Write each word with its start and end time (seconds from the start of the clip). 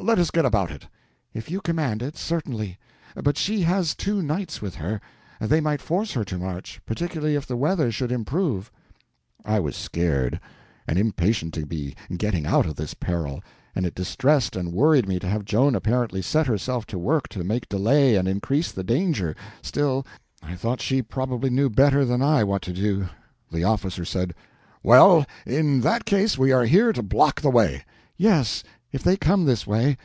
Let 0.00 0.18
us 0.18 0.30
get 0.30 0.46
about 0.46 0.70
it." 0.70 0.86
"If 1.34 1.50
you 1.50 1.60
command 1.60 2.00
it—certainly. 2.02 2.78
But 3.14 3.36
she 3.36 3.60
has 3.60 3.94
two 3.94 4.22
knights 4.22 4.62
with 4.62 4.76
her. 4.76 5.02
They 5.38 5.60
might 5.60 5.82
force 5.82 6.14
her 6.14 6.24
to 6.24 6.38
march, 6.38 6.80
particularly 6.86 7.34
if 7.36 7.46
the 7.46 7.58
weather 7.58 7.92
should 7.92 8.10
improve." 8.10 8.72
I 9.44 9.60
was 9.60 9.76
scared, 9.76 10.40
and 10.88 10.98
impatient 10.98 11.52
to 11.54 11.66
be 11.66 11.94
getting 12.16 12.46
out 12.46 12.64
of 12.64 12.76
this 12.76 12.94
peril, 12.94 13.42
and 13.76 13.84
it 13.84 13.94
distressed 13.94 14.56
and 14.56 14.72
worried 14.72 15.06
me 15.06 15.18
to 15.18 15.28
have 15.28 15.44
Joan 15.44 15.74
apparently 15.74 16.22
set 16.22 16.46
herself 16.46 16.86
to 16.86 16.98
work 16.98 17.28
to 17.28 17.44
make 17.44 17.68
delay 17.68 18.16
and 18.16 18.26
increase 18.26 18.72
the 18.72 18.82
danger—still, 18.82 20.06
I 20.42 20.54
thought 20.56 20.80
she 20.80 21.02
probably 21.02 21.50
knew 21.50 21.68
better 21.68 22.06
than 22.06 22.22
I 22.22 22.44
what 22.44 22.62
to 22.62 22.72
do. 22.72 23.08
The 23.52 23.64
officer 23.64 24.06
said: 24.06 24.32
"Well, 24.82 25.26
in 25.44 25.82
that 25.82 26.06
case 26.06 26.38
we 26.38 26.50
are 26.50 26.64
here 26.64 26.94
to 26.94 27.02
block 27.02 27.42
the 27.42 27.50
way." 27.50 27.84
"Yes, 28.16 28.64
if 28.92 29.02
they 29.02 29.16
come 29.16 29.46
this 29.46 29.66
way. 29.66 29.96